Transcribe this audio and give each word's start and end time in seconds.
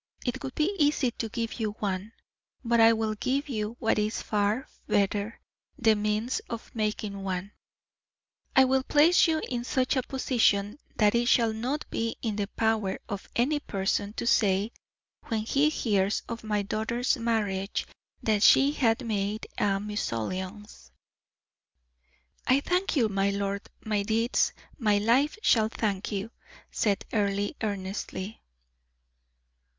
It 0.25 0.43
would 0.43 0.55
be 0.55 0.75
easy 0.79 1.11
to 1.11 1.29
give 1.29 1.59
you 1.59 1.73
one; 1.73 2.13
but 2.65 2.79
I 2.79 2.91
will 2.91 3.13
give 3.13 3.47
you 3.47 3.75
what 3.77 3.99
is 3.99 4.19
far 4.23 4.67
better 4.87 5.39
the 5.77 5.93
means 5.93 6.39
of 6.49 6.73
making 6.73 7.21
one. 7.21 7.51
I 8.55 8.65
will 8.65 8.81
place 8.81 9.27
you 9.27 9.43
in 9.47 9.63
such 9.63 9.95
a 9.95 10.01
position 10.01 10.79
that 10.95 11.13
it 11.13 11.27
shall 11.27 11.53
not 11.53 11.85
be 11.91 12.15
in 12.23 12.35
the 12.37 12.47
power 12.47 12.97
of 13.07 13.29
any 13.35 13.59
person 13.59 14.13
to 14.13 14.25
say, 14.25 14.71
when 15.25 15.41
he 15.41 15.69
hears 15.69 16.23
of 16.27 16.43
my 16.43 16.63
daughter's 16.63 17.15
marriage, 17.17 17.85
that 18.23 18.41
she 18.41 18.71
had 18.71 19.05
made 19.05 19.45
a 19.59 19.79
mesalliance." 19.79 20.89
"I 22.47 22.61
thank 22.61 22.95
you, 22.95 23.07
my 23.07 23.29
lord; 23.29 23.69
my 23.85 24.01
deeds, 24.01 24.51
my 24.79 24.97
life 24.97 25.37
shall 25.43 25.69
thank 25.69 26.11
you," 26.11 26.31
said 26.71 27.05
Earle, 27.13 27.51
earnestly. 27.61 28.41